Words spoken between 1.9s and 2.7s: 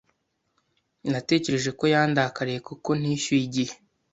yandakariye